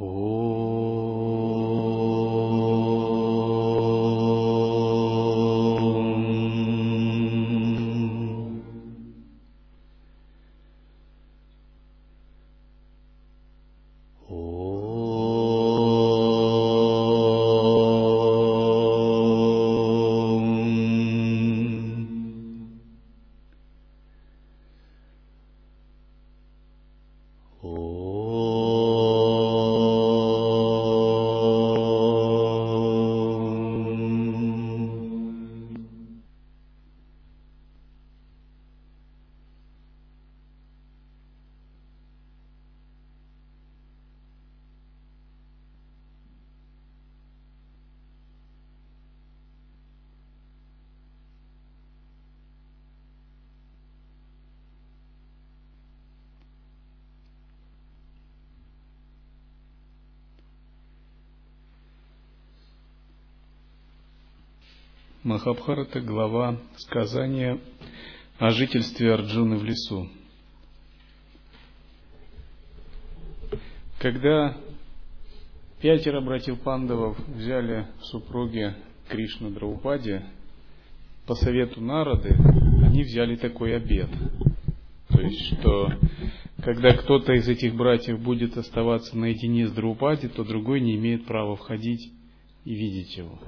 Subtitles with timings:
[0.00, 0.10] โอ้
[65.22, 67.60] Махабхарата, глава сказания
[68.38, 70.08] о жительстве Арджуны в лесу.
[73.98, 74.56] Когда
[75.82, 78.74] пятеро братьев Пандавов взяли в супруги
[79.10, 80.22] Кришна Драупади,
[81.26, 82.34] по совету Нарады,
[82.82, 84.08] они взяли такой обет.
[85.08, 85.92] То есть, что
[86.62, 91.56] когда кто-то из этих братьев будет оставаться наедине с Драупади, то другой не имеет права
[91.56, 92.10] входить
[92.64, 93.38] и видеть его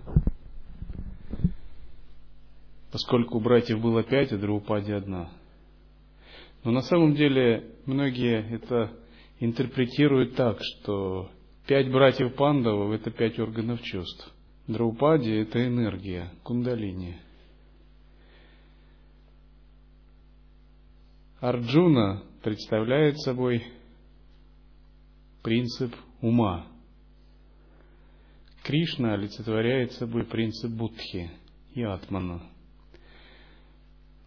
[2.92, 5.30] поскольку у братьев было пять, а Драупади одна.
[6.62, 8.92] Но на самом деле многие это
[9.40, 11.30] интерпретируют так, что
[11.66, 14.30] пять братьев Пандавов– это пять органов чувств.
[14.68, 17.16] Драупади– это энергия, кундалини.
[21.40, 23.66] Арджуна представляет собой
[25.42, 26.66] принцип ума.
[28.62, 31.30] Кришна олицетворяет собой принцип будхи
[31.74, 32.42] и атмана–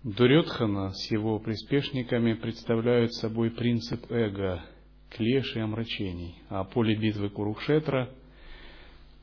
[0.05, 4.63] Дурьотхана с его приспешниками представляют собой принцип эго,
[5.09, 8.11] клеш и омрачений, а поле битвы Курукшетра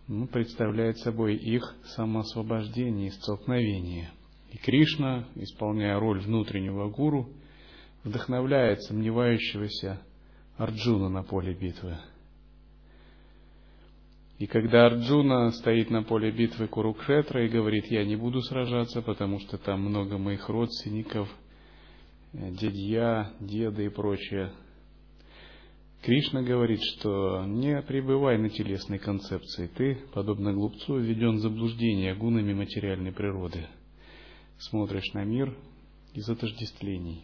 [0.09, 1.63] ну, представляет собой их
[1.95, 4.11] самоосвобождение и столкновение.
[4.51, 7.29] И Кришна, исполняя роль внутреннего гуру,
[8.03, 10.03] вдохновляет сомневающегося
[10.57, 11.97] Арджуна на поле битвы–
[14.43, 19.39] и когда Арджуна стоит на поле битвы Курукшетра и говорит, я не буду сражаться, потому
[19.39, 21.29] что там много моих родственников,
[22.33, 24.51] э, дядья, деды и прочее,
[26.03, 29.69] Кришна говорит, что не пребывай на телесной концепции.
[29.77, 33.69] Ты, подобно глупцу, введен в заблуждение гунами материальной природы.
[34.59, 35.57] Смотришь на мир
[36.15, 37.23] из отождествлений.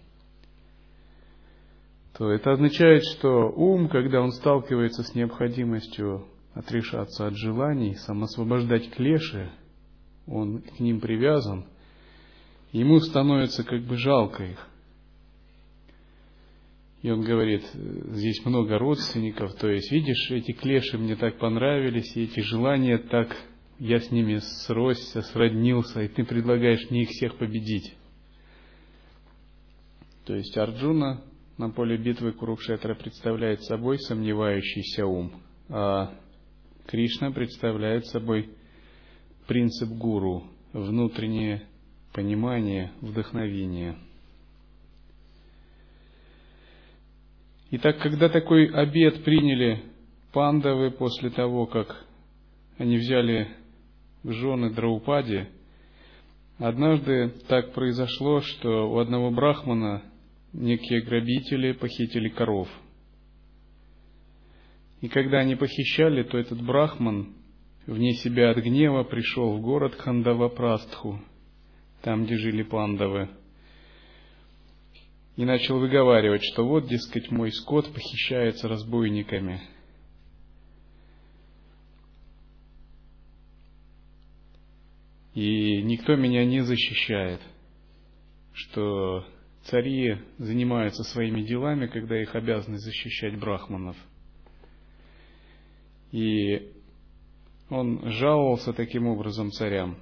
[2.16, 9.52] То это означает, что ум, когда он сталкивается с необходимостью отрешаться от желаний, самосвобождать клеши,
[10.26, 11.66] он к ним привязан,
[12.72, 14.68] ему становится как бы жалко их.
[17.02, 22.24] И он говорит, здесь много родственников, то есть, видишь, эти клеши мне так понравились, и
[22.24, 23.36] эти желания так,
[23.78, 27.94] я с ними сросся, сроднился, и ты предлагаешь мне их всех победить.
[30.24, 31.22] То есть Арджуна
[31.56, 36.18] на поле битвы Курукшетра представляет собой сомневающийся ум, а
[36.88, 38.48] Кришна представляет собой
[39.46, 41.66] принцип гуру, внутреннее
[42.14, 43.98] понимание, вдохновение.
[47.72, 49.82] Итак, когда такой обед приняли
[50.32, 52.06] пандавы после того, как
[52.78, 53.48] они взяли
[54.22, 55.46] в жены Драупади,
[56.56, 60.04] однажды так произошло, что у одного брахмана
[60.54, 62.66] некие грабители похитили коров–
[65.00, 67.34] и когда они похищали, то этот брахман,
[67.86, 71.20] вне себя от гнева, пришел в город Хандавапрастху,
[72.02, 73.28] там, где жили пандавы,
[75.36, 79.60] и начал выговаривать, что вот, дескать, мой скот похищается разбойниками.
[85.34, 87.40] И никто меня не защищает,
[88.52, 89.24] что
[89.62, 93.96] цари занимаются своими делами, когда их обязаны защищать брахманов–
[96.12, 96.72] и
[97.70, 99.96] он жаловался таким образом царям.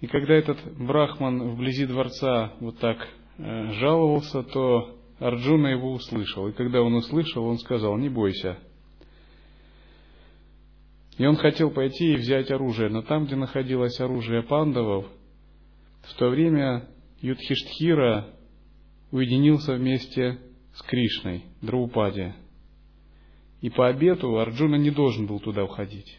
[0.00, 2.96] И когда этот брахман вблизи дворца вот так
[3.38, 6.48] э, жаловался, то Арджуна его услышал.
[6.48, 8.58] И когда он услышал, он сказал, не бойся.
[11.18, 15.06] И он хотел пойти и взять оружие, но там, где находилось оружие пандавов,
[16.02, 16.88] в то время
[17.20, 18.34] Юдхиштхира
[19.10, 20.38] уединился вместе
[20.72, 22.32] с Кришной, Драупади.
[23.60, 26.18] И по обету Арджуна не должен был туда входить.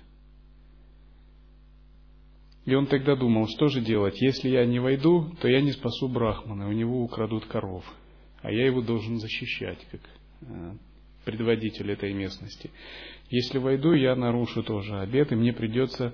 [2.65, 6.07] И он тогда думал, что же делать, если я не войду, то я не спасу
[6.07, 7.83] Брахмана, у него украдут коров,
[8.43, 10.01] а я его должен защищать, как
[10.41, 10.73] э,
[11.25, 12.69] предводитель этой местности.
[13.31, 16.13] Если войду, я нарушу тоже обет, и мне придется,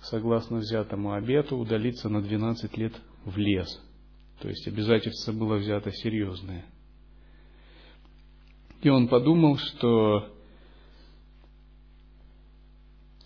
[0.00, 2.94] согласно взятому обету, удалиться на 12 лет
[3.24, 3.82] в лес.
[4.40, 6.66] То есть обязательство было взято серьезное.
[8.82, 10.32] И он подумал, что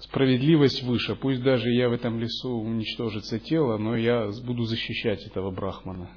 [0.04, 1.16] справедливость выше.
[1.16, 6.10] Пусть даже я в этом лесу уничтожится тело, но я буду защищать этого брахмана.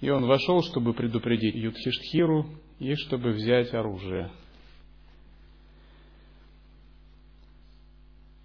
[0.00, 2.46] И он вошел, чтобы предупредить Юдхиштхиру
[2.78, 4.30] и чтобы взять оружие.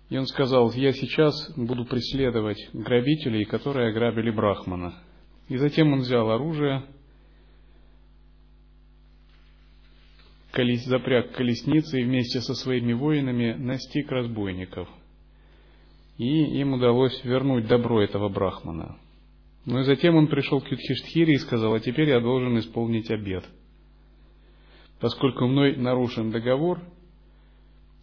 [0.10, 4.94] И он сказал, я сейчас буду преследовать грабителей, которые ограбили Брахмана.
[5.48, 6.84] И затем он взял оружие,
[10.86, 14.88] запряг колесницы и вместе со своими воинами настиг разбойников.
[16.18, 18.98] И им удалось вернуть добро этого брахмана.
[19.66, 23.46] Но и затем он пришел к Юдхиштхире и сказал, а теперь я должен исполнить обед.
[25.00, 26.82] Поскольку мной нарушен договор,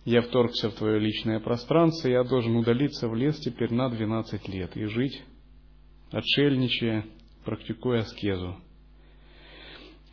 [0.05, 4.77] я вторгся в твое личное пространство, я должен удалиться в лес теперь на 12 лет
[4.77, 5.23] и жить,
[6.11, 7.05] отшельничая,
[7.45, 8.57] практикуя аскезу.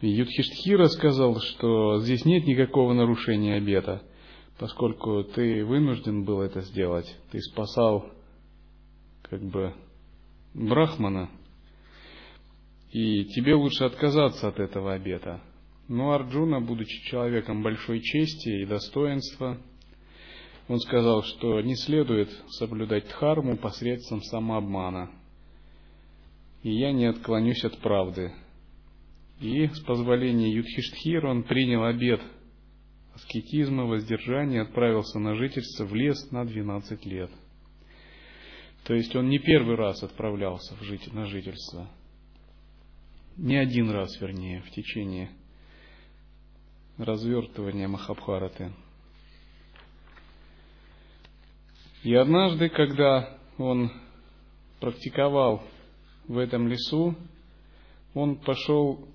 [0.02, 4.04] И Юдхиштхира сказал, что здесь нет никакого нарушения обета,
[4.60, 7.16] поскольку ты вынужден был это сделать.
[7.32, 8.06] Ты спасал
[9.24, 9.74] как бы
[10.54, 11.30] Брахмана,
[12.92, 15.42] и тебе лучше отказаться от этого обета.
[15.88, 19.58] Но Арджуна, будучи человеком большой чести и достоинства,
[20.68, 25.12] он сказал, что не следует соблюдать дхарму посредством самообмана.
[26.62, 28.34] И я не отклонюсь от правды.
[29.40, 32.22] И с позволения Юдхиштхир он принял обет
[33.14, 37.32] аскетизма, воздержания, отправился на жительство в лес на 12 лет.
[38.84, 41.90] То есть он не первый раз отправлялся в жить, на жительство.
[43.36, 45.30] Не один раз, вернее, в течение
[46.98, 48.72] развертывания Махабхараты.
[52.04, 53.92] И однажды, когда он
[54.80, 55.64] практиковал
[56.28, 57.16] в этом лесу,
[58.14, 59.08] он пошел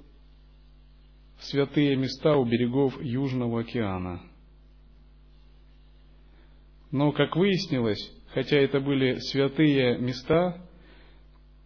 [1.43, 4.23] святые места у берегов Южного океана.
[6.91, 10.61] Но, как выяснилось, хотя это были святые места,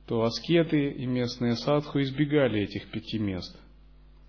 [0.07, 3.61] то аскеты и местные садху избегали этих пяти мест,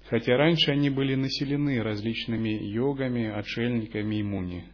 [0.10, 4.66] хотя раньше они были населены различными йогами, отшельниками и муни.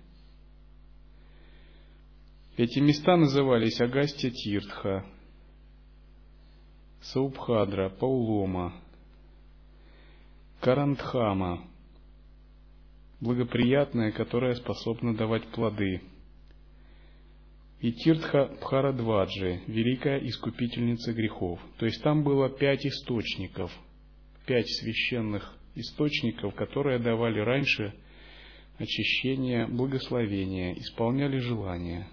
[2.55, 5.05] Эти места назывались Агастья Тиртха,
[7.01, 8.82] Саубхадра, Паулома,
[10.63, 11.61] Карантхама,
[13.19, 16.01] благоприятная, которая способна давать плоды.
[17.81, 21.59] И Тиртха Бхарадваджи, великая искупительница грехов.
[21.79, 23.73] То есть там было пять источников,
[24.45, 27.93] пять священных источников, которые давали раньше
[28.77, 32.07] очищение, благословение, исполняли желания.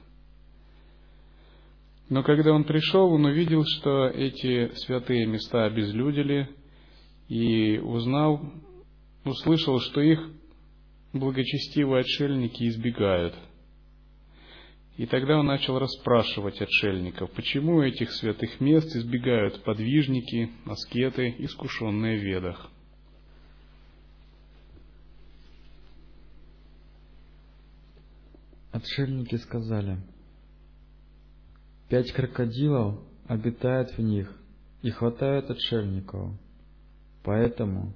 [2.08, 6.48] Но когда он пришел, он увидел, что эти святые места обезлюдили,
[7.30, 8.40] и узнал,
[9.24, 10.18] услышал, что их
[11.12, 13.36] благочестивые отшельники избегают.
[14.96, 22.22] И тогда он начал расспрашивать отшельников, почему этих святых мест избегают подвижники, аскеты, искушенные в
[22.24, 22.68] ведах.
[28.72, 29.98] Отшельники сказали,
[31.88, 34.36] пять крокодилов обитают в них
[34.82, 36.32] и хватают отшельников–
[37.22, 37.92] Поэтому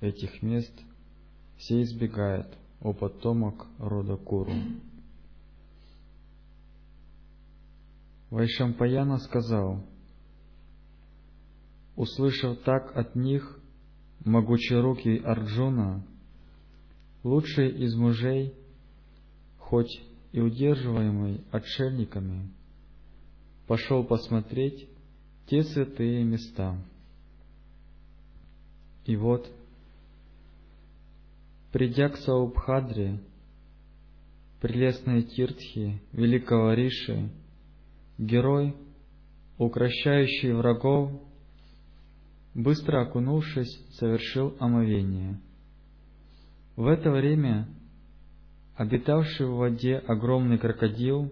[0.00, 0.72] этих мест
[1.56, 2.48] все избегают,
[2.80, 4.52] о потомок рода Куру.
[8.30, 9.82] Вайшампаяна сказал,
[11.96, 13.58] услышав так от них,
[14.24, 16.04] могучерукий Арджуна,
[17.22, 18.54] лучший из мужей,
[19.58, 20.02] хоть
[20.32, 22.50] и удерживаемый отшельниками,
[23.68, 24.88] пошел посмотреть
[25.46, 26.76] те святые места–
[29.04, 29.50] и вот,
[31.72, 33.20] придя к Саубхадре,
[34.60, 37.30] прелестной Тиртхи, великого Риши,
[38.16, 38.74] герой,
[39.58, 41.10] укращающий врагов,
[42.54, 45.38] быстро окунувшись, совершил омовение.
[46.76, 47.68] В это время
[48.76, 51.30] обитавший в воде огромный крокодил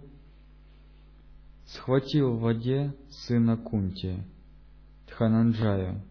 [1.67, 4.23] схватил в воде сына Кунти,
[5.09, 6.03] Тхананджаю,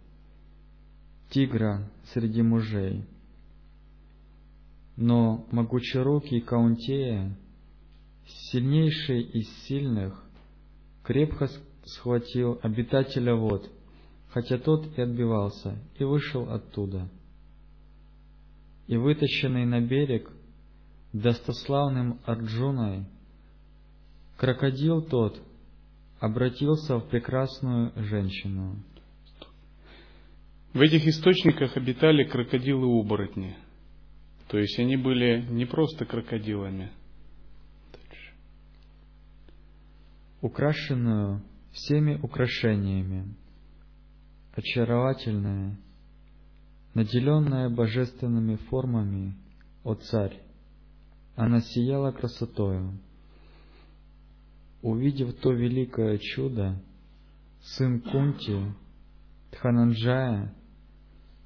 [1.32, 3.04] тигра среди мужей.
[4.96, 7.36] Но могучерукий Каунтея,
[8.52, 10.24] сильнейший из сильных,
[11.04, 11.50] крепко
[11.86, 13.70] схватил обитателя вод,
[14.30, 17.10] хотя тот и отбивался, и вышел оттуда.
[18.88, 20.30] И вытащенный на берег
[21.14, 23.06] достославным Арджуной,
[24.38, 25.42] крокодил тот
[26.20, 28.76] обратился в прекрасную женщину.
[30.74, 33.58] В этих источниках обитали крокодилы-оборотни.
[34.48, 36.92] То есть они были не просто крокодилами.
[40.42, 43.36] Украшенную всеми украшениями,
[44.56, 45.78] очаровательная,
[46.94, 49.36] наделенная божественными формами,
[49.84, 50.42] о царь,
[51.36, 52.98] она сияла красотою.
[54.82, 56.82] Увидев то великое чудо,
[57.62, 58.74] сын Кунти,
[59.52, 60.54] Тхананджая,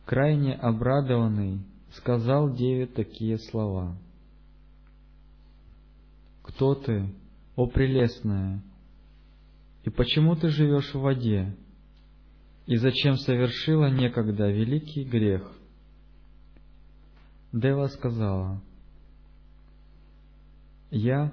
[0.06, 3.98] крайне обрадованный, сказал деве такие слова.
[6.44, 7.10] «Кто ты,
[7.56, 8.62] о прелестная,
[9.84, 11.56] и почему ты живешь в воде?
[12.68, 15.52] И зачем совершила некогда великий грех?»
[17.52, 18.62] Дева сказала,
[20.92, 21.32] «Я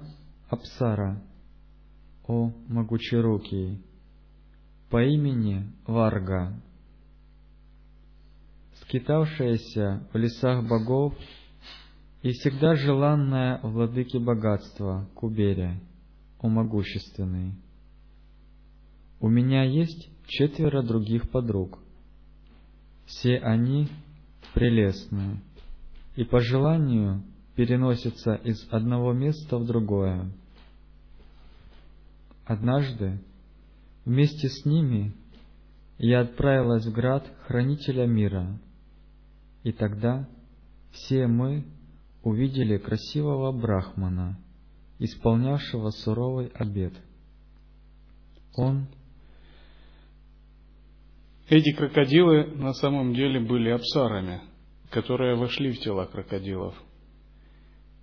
[0.49, 1.21] Апсара,
[2.27, 3.83] о могучерукий,
[4.89, 6.61] по имени Варга,
[8.93, 11.15] скитавшаяся в лесах богов
[12.21, 15.79] и всегда желанная владыки богатства Куберя,
[16.39, 17.53] о могущественный.
[19.19, 21.79] У меня есть четверо других подруг.
[23.07, 23.87] Все они
[24.53, 25.41] прелестные
[26.15, 27.23] и по желанию
[27.55, 30.31] переносятся из одного места в другое.
[32.45, 33.19] Однажды
[34.05, 35.13] вместе с ними
[35.97, 38.59] я отправилась в град Хранителя мира—
[39.63, 40.27] и тогда
[40.91, 41.65] все мы
[42.21, 44.39] увидели красивого брахмана,
[44.99, 46.93] исполнявшего суровый обет.
[48.55, 48.87] Он
[51.49, 54.41] эти крокодилы на самом деле были абсарами,
[54.89, 56.75] которые вошли в тела крокодилов.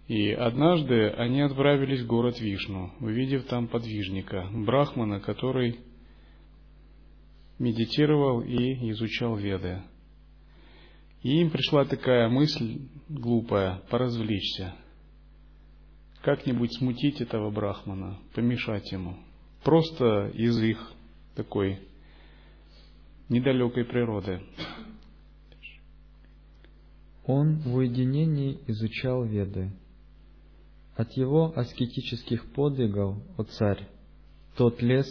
[0.09, 5.81] И однажды они отправились в город Вишну, увидев там подвижника, брахмана, который
[7.59, 9.83] медитировал и изучал веды.
[11.23, 14.75] И им пришла такая мысль глупая, поразвлечься.
[16.23, 19.17] Как-нибудь смутить этого брахмана, помешать ему.
[19.63, 20.79] Просто из их
[21.35, 21.81] такой
[23.29, 24.41] недалекой природы.
[27.27, 29.71] Он в уединении изучал Веды.
[30.97, 33.87] От его аскетических подвигов, о царь,
[34.57, 35.07] тот лес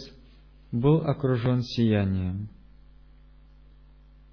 [0.72, 2.48] был окружен сиянием–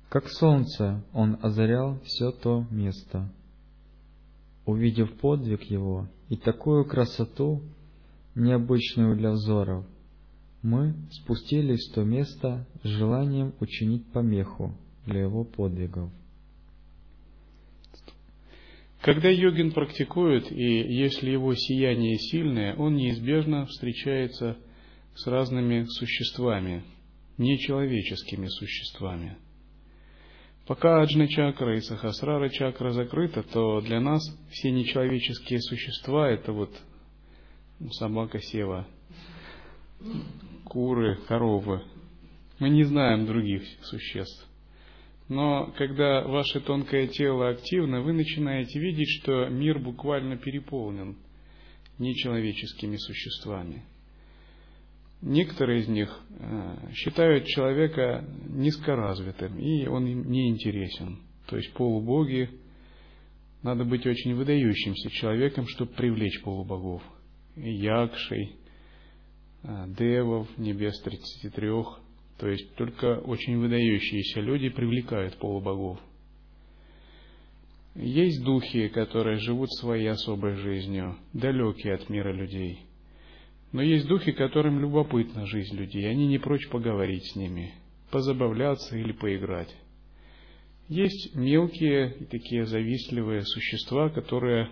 [0.09, 3.29] как солнце он озарял все то место.
[4.65, 7.61] Увидев подвиг его и такую красоту,
[8.35, 9.85] необычную для взоров,
[10.61, 14.73] мы спустились в то место с желанием учинить помеху
[15.05, 16.11] для его подвигов.
[19.01, 24.57] Когда йогин практикует, и если его сияние сильное, он неизбежно встречается
[25.15, 26.83] с разными существами,
[27.37, 29.37] нечеловеческими существами–
[30.67, 34.21] Пока Аджна чакра и Сахасрара чакра закрыта, то для нас
[34.51, 36.69] все нечеловеческие существа это вот
[37.91, 38.85] собака сева,
[40.65, 41.83] куры, коровы.
[42.59, 44.45] Мы не знаем других существ.
[45.29, 51.15] Но когда ваше тонкое тело активно, вы начинаете видеть, что мир буквально переполнен
[51.97, 53.83] нечеловеческими существами.
[55.21, 61.19] Некоторые из них э, считают человека низкоразвитым, и он им не интересен.
[61.47, 62.49] То есть полубоги,
[63.63, 67.01] надо быть очень выдающимся человеком, чтобы привлечь полубогов.
[67.55, 68.57] Якшей,
[69.63, 71.67] э, Девов, Небес 33,
[72.37, 75.99] то есть только очень выдающиеся люди привлекают полубогов.
[77.95, 82.81] Есть духи, которые живут своей особой жизнью, далекие от мира людей–
[83.71, 87.73] но есть духи, которым любопытна жизнь людей, они не прочь поговорить с ними,
[88.11, 89.73] позабавляться или поиграть.
[90.87, 94.69] Есть мелкие и такие завистливые существа, которые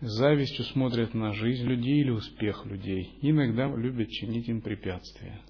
[0.00, 5.40] с завистью смотрят на жизнь людей или успех людей, иногда любят чинить им препятствия.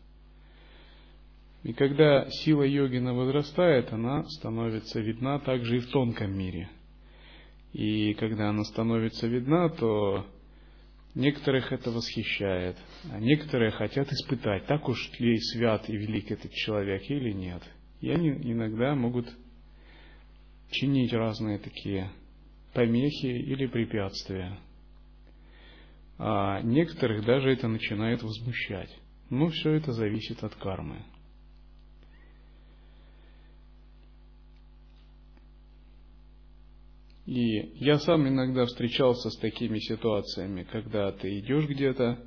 [1.63, 6.71] И когда сила йогина возрастает, она становится видна также и в тонком мире.
[7.75, 10.27] И когда она становится видна, то
[11.15, 12.77] Некоторых это восхищает,
[13.11, 17.63] а некоторые хотят испытать, так уж ли свят и велик этот человек или нет.
[18.01, 19.27] И они иногда могут
[20.71, 22.11] чинить разные такие
[22.73, 24.57] помехи или препятствия.
[26.19, 28.97] А некоторых даже это начинает возмущать.
[29.31, 31.03] Но все это зависит от кармы.
[37.31, 42.19] И я сам иногда встречался с такими ситуациями, когда ты идешь где-то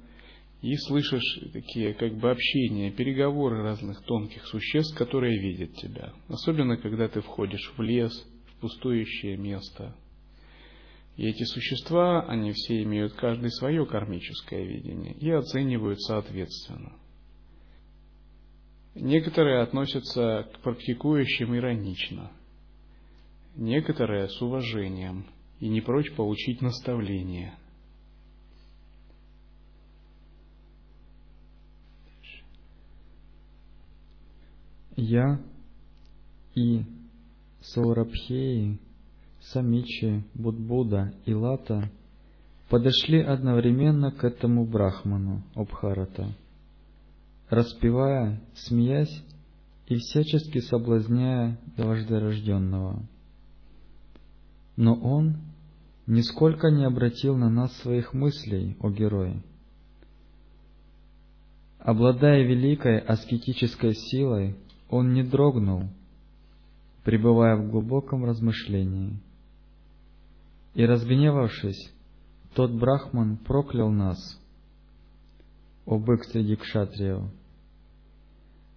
[0.62, 6.14] и слышишь такие как бы общения, переговоры разных тонких существ, которые видят тебя.
[6.30, 8.14] Особенно, когда ты входишь в лес,
[8.48, 9.94] в пустующее место.
[11.18, 16.94] И эти существа, они все имеют каждый свое кармическое видение и оценивают соответственно.
[18.96, 22.32] Некоторые относятся к практикующим иронично–
[23.56, 25.26] некоторые с уважением
[25.60, 27.54] и не прочь получить наставление.
[34.96, 35.40] Я
[36.56, 36.84] и
[37.62, 38.80] Саурабхеи,
[39.42, 41.90] Самичи, Будбуда и Лата
[42.70, 46.34] подошли одновременно к этому брахману Обхарата,
[47.50, 49.24] распевая, смеясь
[49.88, 53.04] и всячески соблазняя дваждерожденного.
[54.76, 55.38] Но он
[56.08, 59.42] нисколько не обратил на нас своих мыслей, о герое.
[61.80, 64.56] Обладая великой аскетической силой,
[64.90, 65.90] он не дрогнул,
[67.04, 69.20] пребывая в глубоком размышлении.
[70.76, 71.92] И разгневавшись,
[72.56, 74.18] тот брахман проклял нас,
[75.86, 77.24] о бык среди кшатриев.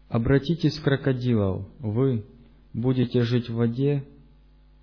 [0.09, 2.25] Обратитесь в крокодилов, вы
[2.73, 4.05] будете жить в воде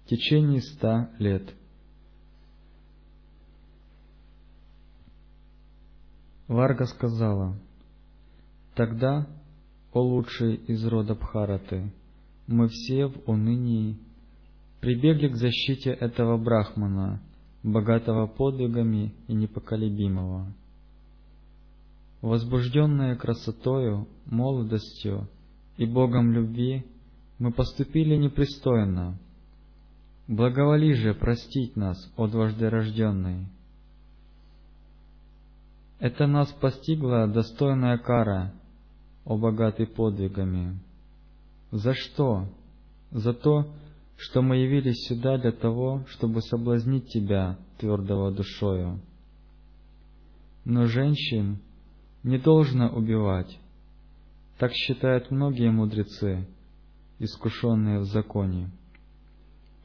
[0.03, 1.53] в течение ста лет.
[6.47, 7.57] Варга сказала,
[8.75, 9.27] «Тогда,
[9.93, 11.91] о лучший из рода Бхараты,
[12.47, 13.97] мы все в унынии
[14.81, 17.21] прибегли к защите этого брахмана,
[17.63, 20.53] богатого подвигами и непоколебимого.
[22.21, 25.29] Возбужденные красотою, молодостью
[25.77, 26.85] и Богом любви,
[27.39, 29.17] мы поступили непристойно,
[30.27, 33.47] Благоволи же простить нас, о дважды рожденный.
[35.99, 38.53] Это нас постигла достойная кара,
[39.25, 40.79] о богатый подвигами.
[41.71, 42.47] За что?
[43.11, 43.67] За то,
[44.15, 49.01] что мы явились сюда для того, чтобы соблазнить тебя, твердого душою.
[50.63, 51.59] Но женщин
[52.23, 53.59] не должно убивать,
[54.57, 56.47] так считают многие мудрецы,
[57.19, 58.69] искушенные в законе.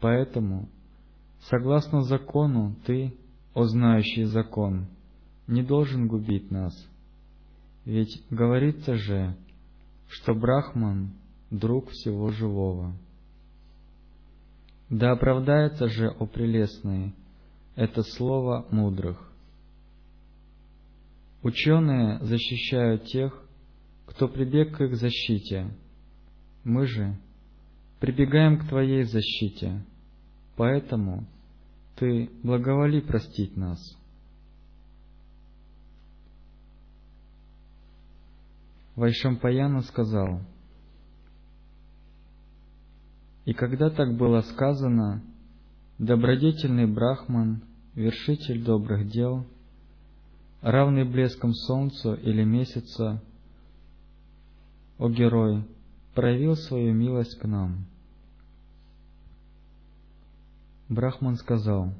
[0.01, 0.69] Поэтому,
[1.49, 3.15] согласно закону, ты,
[3.55, 4.87] о знающий закон,
[5.47, 6.75] не должен губить нас.
[7.85, 9.35] Ведь говорится же,
[10.09, 11.13] что Брахман—
[11.51, 12.95] друг всего живого.
[14.91, 17.13] Да оправдается же, о прелестные,
[17.75, 19.31] это слово мудрых.
[21.43, 23.45] Ученые защищают тех,
[24.07, 25.71] кто прибег к их защите.
[26.65, 27.17] Мы же
[28.01, 29.85] прибегаем к Твоей защите,
[30.57, 31.27] поэтому
[31.97, 33.79] Ты благоволи простить нас.
[38.95, 40.41] Вайшампаяна сказал,
[43.45, 45.23] «И когда так было сказано,
[45.99, 47.63] добродетельный брахман,
[47.95, 49.47] вершитель добрых дел,
[50.63, 53.23] равный блеском солнцу или месяца,
[54.99, 55.65] о герой,
[56.19, 57.87] проявил свою милость к нам.
[60.89, 61.95] Брахман сказал,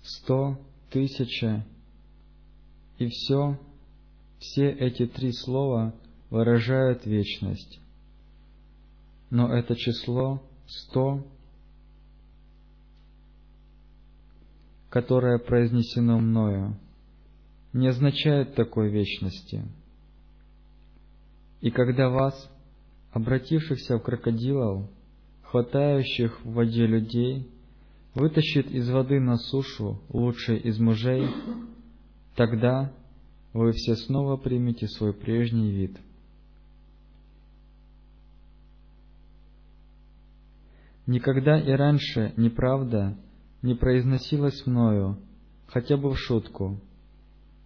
[0.00, 0.56] сто,
[0.90, 1.66] тысяча,
[2.98, 3.58] и все,
[4.38, 5.92] все эти три слова
[6.30, 7.80] выражают вечность.
[9.30, 11.26] Но это число сто,
[14.88, 16.78] которое произнесено мною,
[17.72, 19.64] не означает такой вечности.
[21.64, 22.50] И когда вас,
[23.12, 24.86] обратившихся в крокодилов,
[25.44, 27.48] хватающих в воде людей,
[28.14, 31.26] вытащит из воды на сушу лучший из мужей,
[32.36, 32.92] тогда
[33.54, 35.96] вы все снова примете свой прежний вид.
[41.06, 43.16] Никогда и раньше неправда
[43.62, 45.16] не произносилась мною,
[45.68, 46.78] хотя бы в шутку,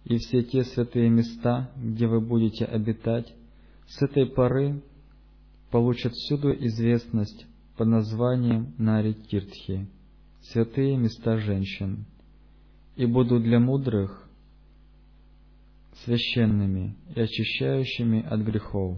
[0.05, 3.35] и все те святые места, где вы будете обитать,
[3.89, 4.81] с этой поры
[5.71, 9.87] получат всюду известность под названием Нари Тиртхи,
[10.41, 12.05] святые места женщин,
[12.95, 14.27] и будут для мудрых
[16.03, 18.97] священными и очищающими от грехов.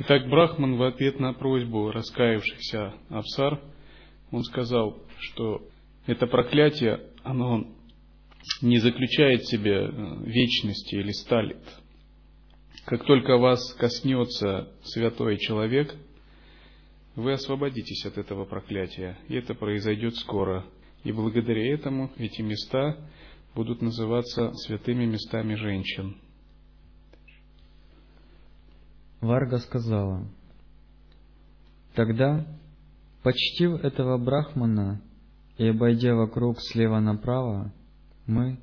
[0.00, 3.60] Итак, Брахман в ответ на просьбу раскаявшихся Апсар,
[4.30, 5.62] он сказал, что
[6.06, 7.66] это проклятие, оно
[8.62, 11.62] не заключает в себе э, вечности или сталит.
[12.84, 15.94] Как только вас коснется святой человек,
[17.16, 20.64] вы освободитесь от этого проклятия, и это произойдет скоро.
[21.04, 22.96] И благодаря этому эти места
[23.54, 26.16] будут называться святыми местами женщин.
[29.20, 30.26] Варга сказала,
[31.94, 32.46] Тогда,
[33.22, 35.02] почтив этого брахмана
[35.58, 37.72] и обойдя вокруг слева направо,
[38.30, 38.60] мы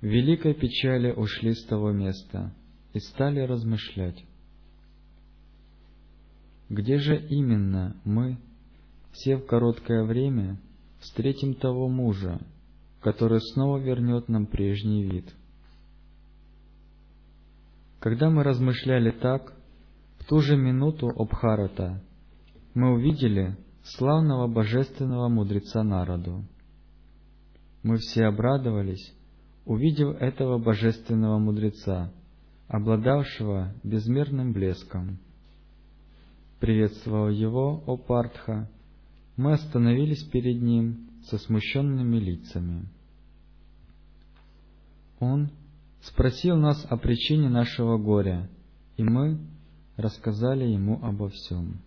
[0.00, 2.54] в великой печали ушли с того места
[2.94, 4.24] и стали размышлять.
[6.70, 8.38] Где же именно мы,
[9.12, 10.58] все в короткое время,
[11.00, 12.40] встретим того мужа,
[13.00, 15.34] который снова вернет нам прежний вид?
[18.00, 19.52] Когда мы размышляли так,
[20.18, 22.02] в ту же минуту Обхарата
[22.72, 26.44] мы увидели славного божественного мудреца Народу.
[27.84, 29.14] Мы все обрадовались,
[29.66, 32.10] увидев этого божественного мудреца,
[32.66, 35.18] обладавшего безмерным блеском.
[36.60, 38.70] Приветствовав его, о Партха,
[39.36, 42.88] мы остановились перед ним со смущенными лицами.
[45.20, 45.50] Он
[46.00, 48.48] спросил нас о причине нашего горя,
[48.96, 49.38] и мы
[49.96, 51.82] рассказали ему обо всем.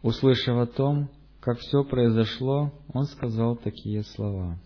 [0.00, 1.10] Услышав о том,
[1.40, 4.58] как все произошло, он сказал такие слова.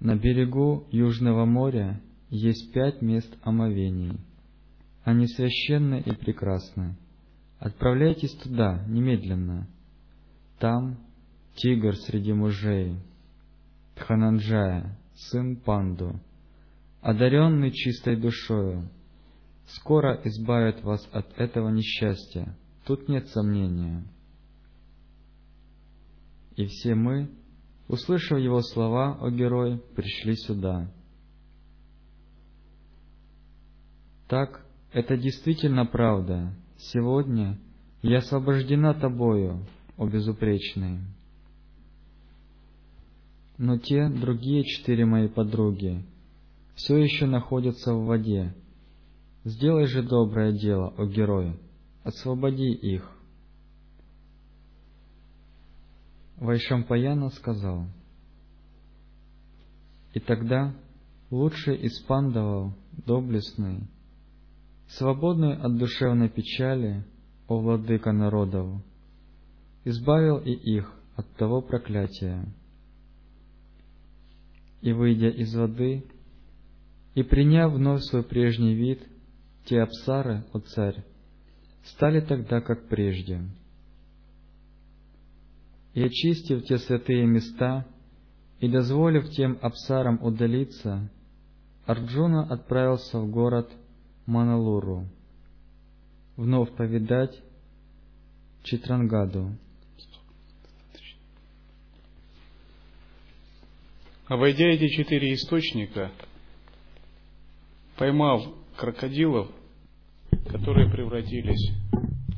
[0.00, 4.18] На берегу Южного моря есть пять мест омовений.
[5.02, 6.96] Они священны и прекрасны.
[7.58, 9.66] Отправляйтесь туда немедленно.
[10.58, 10.98] Там
[11.56, 12.96] тигр среди мужей,
[13.96, 16.20] Тхананджая, сын Панду,
[17.00, 18.88] одаренный чистой душою,
[19.66, 24.04] скоро избавит вас от этого несчастья, тут нет сомнения.
[26.58, 27.30] И все мы,
[27.86, 30.90] услышав его слова, о герой, пришли сюда.
[34.26, 36.52] Так, это действительно правда.
[36.76, 37.60] Сегодня
[38.02, 39.64] я освобождена тобою,
[39.96, 40.98] о безупречный.
[43.56, 46.04] Но те другие четыре мои подруги,
[46.74, 48.52] все еще находятся в воде.
[49.44, 51.56] Сделай же доброе дело, о герой,
[52.02, 53.17] освободи их.
[56.40, 57.86] Вайшампаяна сказал,
[60.14, 60.74] И тогда
[61.30, 62.74] лучший из пандавов,
[63.06, 63.88] доблестный,
[64.88, 67.04] свободный от душевной печали,
[67.48, 68.82] о владыка народов,
[69.84, 72.44] избавил и их от того проклятия.
[74.80, 76.04] И, выйдя из воды,
[77.14, 79.02] и приняв вновь свой прежний вид,
[79.64, 81.04] те апсары, о царь,
[81.82, 83.42] стали тогда как прежде.
[85.98, 87.84] И очистив те святые места,
[88.60, 91.10] и дозволив тем апсарам удалиться,
[91.86, 93.68] Арджуна отправился в город
[94.24, 95.08] Маналуру,
[96.36, 97.42] вновь повидать
[98.62, 99.56] Читрангаду.
[104.28, 106.12] Обойдя эти четыре источника,
[107.96, 108.44] поймав
[108.76, 109.50] крокодилов,
[110.48, 111.72] которые превратились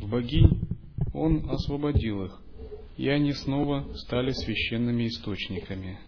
[0.01, 0.67] в богинь,
[1.13, 2.41] он освободил их,
[3.01, 5.99] и они снова стали священными источниками.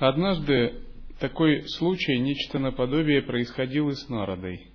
[0.00, 0.82] Однажды
[1.20, 4.66] такой случай, нечто наподобие, происходил и с Народой.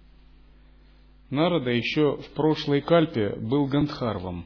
[1.30, 4.46] Народа еще в прошлой кальпе был Гандхарвом.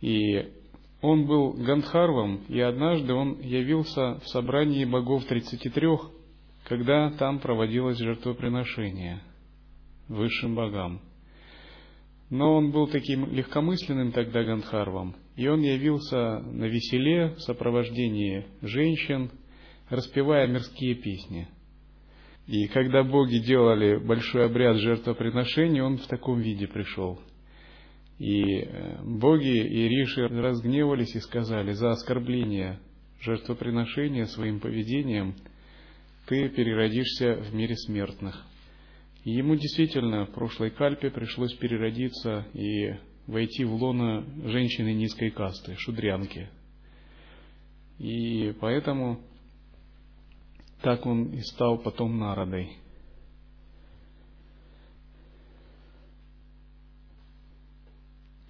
[0.00, 0.54] И
[1.02, 6.10] он был Гандхарвом, и однажды он явился в собрании богов тридцати трех,
[6.64, 9.20] когда там проводилось жертвоприношение
[10.08, 11.02] высшим богам.
[12.30, 19.30] Но он был таким легкомысленным тогда Гандхарвом, и он явился на веселе в сопровождении женщин,
[19.88, 21.48] распевая мирские песни.
[22.46, 27.20] И когда боги делали большой обряд жертвоприношения, он в таком виде пришел–
[28.18, 32.78] и э, боги и риши разгневались и сказали, за оскорбление
[33.20, 35.34] жертвоприношения своим поведением
[36.26, 38.40] ты переродишься в мире смертных.
[39.24, 42.94] Ему действительно в прошлой кальпе пришлось переродиться и
[43.26, 46.50] войти в лоно женщины низкой касты, шудрянки.
[47.98, 49.20] И поэтому
[50.82, 52.76] так он и стал потом народой.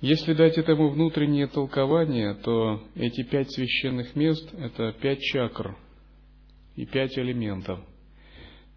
[0.00, 5.78] Если дать этому внутреннее толкование, то эти пять священных мест– это пять чакр,
[6.74, 7.80] и пять элементов.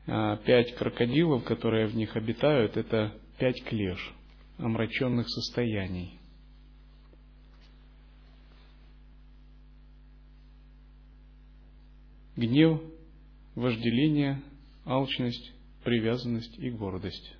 [0.08, 4.14] А пять крокодилов, которые в них обитают, это пять клеш,
[4.58, 6.18] омраченных состояний.
[12.38, 12.82] Гнев,
[13.56, 14.42] вожделение,
[14.86, 15.52] алчность,
[15.84, 17.36] привязанность и гордость.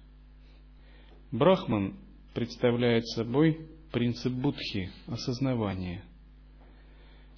[1.32, 1.96] Брахман
[2.34, 6.04] представляет собой принцип будхи, осознавания.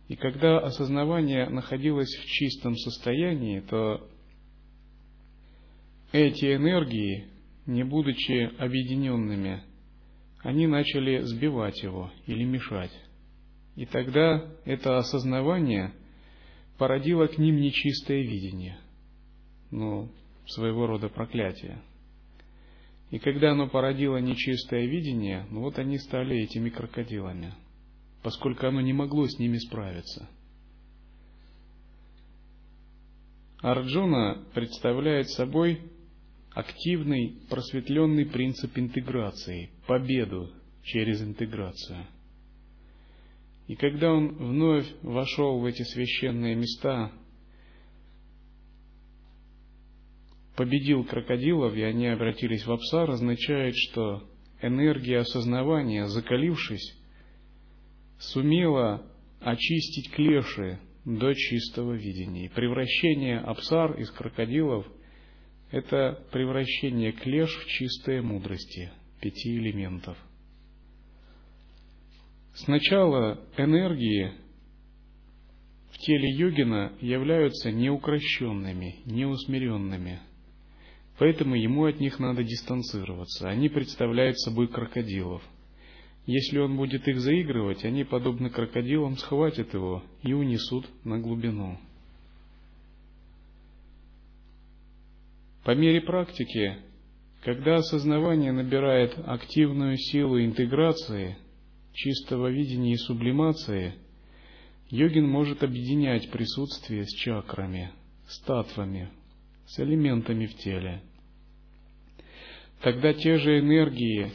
[0.07, 4.09] И когда осознавание находилось в чистом состоянии, то
[6.11, 7.27] эти энергии,
[7.65, 9.63] не будучи объединенными,
[10.39, 12.91] они начали сбивать его или мешать.
[13.75, 15.93] И тогда это осознавание
[16.77, 18.79] породило к ним нечистое видение,
[19.71, 20.09] ну,
[20.47, 21.81] своего рода проклятие.
[23.11, 27.53] И когда оно породило нечистое видение, ну вот они стали этими крокодилами,
[28.23, 30.29] поскольку оно не могло с ними справиться.
[33.61, 35.81] Арджуна представляет собой
[36.59, 40.51] активный, просветленный принцип интеграции, победу
[40.83, 42.05] через интеграцию.
[43.67, 47.11] И когда он вновь вошел в эти священные места,
[50.55, 54.23] победил крокодилов, и они обратились в Апсар, означает, что
[54.61, 56.97] энергия осознавания, закалившись,
[58.19, 59.05] сумела
[59.39, 62.45] очистить клеши до чистого видения.
[62.45, 64.85] И превращение Апсар из крокодилов–
[65.71, 70.17] это превращение клеш в чистые мудрости пяти элементов.
[72.53, 74.34] Сначала энергии
[75.91, 80.19] в теле йогина являются неукрощенными, неусмиренными.
[81.17, 83.49] Поэтому ему от них надо дистанцироваться.
[83.49, 85.43] Они представляют собой крокодилов.
[86.25, 91.77] Если он будет их заигрывать, они, подобно крокодилам, схватят его и унесут на глубину.
[95.69, 96.77] По мере практики,
[97.43, 101.38] когда осознавание набирает активную силу интеграции,
[101.93, 103.93] чистого видения и сублимации,
[104.89, 107.91] йогин может объединять присутствие с чакрами,
[108.27, 109.12] с татвами,
[109.67, 111.03] с элементами в теле.
[112.82, 114.32] Тогда те же энергии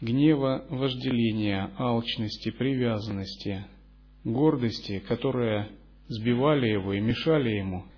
[0.00, 3.66] гнева, вожделения, алчности, привязанности,
[4.24, 5.68] гордости, которые
[6.08, 7.84] сбивали его и мешали ему–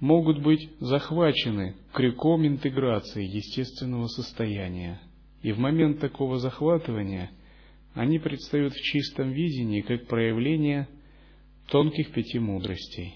[0.00, 5.00] могут быть захвачены крюком интеграции естественного состояния.
[5.42, 7.30] И в момент такого захватывания
[7.94, 10.88] они предстают в чистом видении как проявление
[11.68, 13.14] тонких пяти мудростей.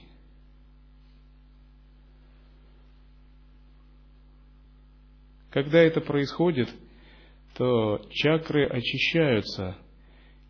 [5.50, 6.68] Когда это происходит,
[7.54, 9.76] то чакры очищаются,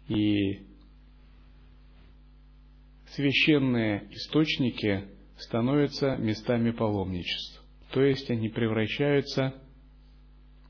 [0.08, 0.62] и
[3.08, 5.04] священные источники
[5.42, 9.54] становятся местами паломничеств, то есть они превращаются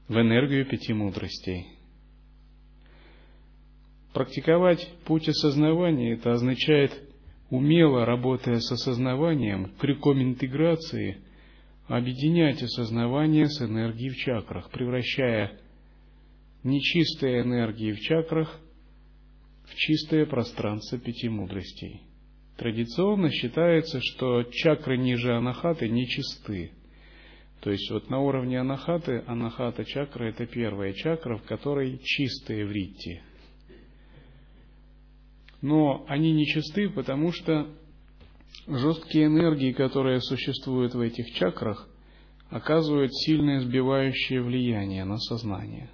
[0.09, 1.67] в энергию пяти мудростей.
[4.13, 6.93] Практиковать путь осознавания– это означает,
[7.51, 11.23] умело работая с осознаванием, крюком интеграции,
[11.87, 15.59] объединять осознавание с энергией в чакрах, превращая
[16.63, 18.61] нечистые энергии в чакрах
[19.65, 22.03] в чистое пространство пяти мудростей–
[22.63, 26.71] Традиционно считается, что чакры ниже анахаты нечисты.
[27.61, 33.21] То есть вот на уровне анахаты, анахата чакра это первая чакра, в которой чистые вритти.
[35.61, 37.67] Но они нечисты, потому что
[38.69, 41.89] жесткие энергии, которые существуют в этих чакрах,
[42.49, 45.91] оказывают сильное сбивающее влияние на сознание.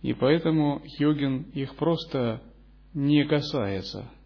[0.00, 2.42] И поэтому йогин их просто
[2.94, 4.10] не касается–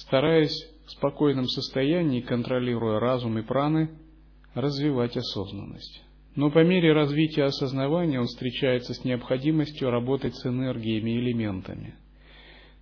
[0.00, 3.90] стараясь в спокойном состоянии, контролируя разум и праны,
[4.54, 6.02] развивать осознанность.
[6.34, 11.94] Но по мере развития осознавания он встречается с необходимостью работать с энергиями и элементами.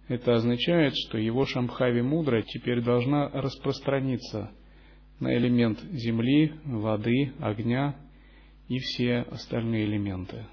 [0.06, 4.50] Это означает, что его Шамхави мудра теперь должна распространиться
[5.20, 7.96] на элемент земли, воды, огня
[8.68, 10.46] и все остальные элементы.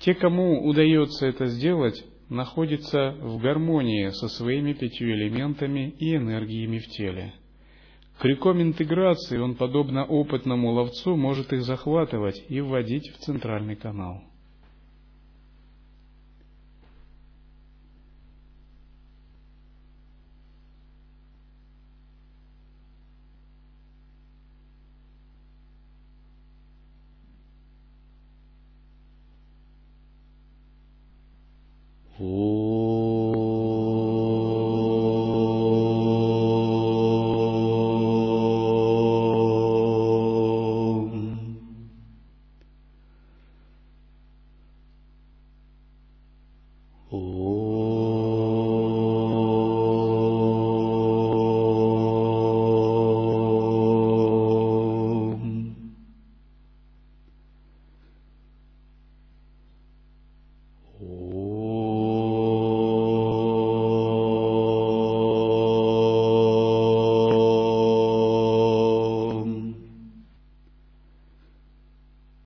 [0.00, 6.86] Те, кому удается это сделать, находится в гармонии со своими пятью элементами и энергиями в
[6.88, 7.34] теле.
[8.18, 14.22] Крюком интеграции он, подобно опытному ловцу, может их захватывать и вводить в центральный канал.
[32.20, 32.51] О.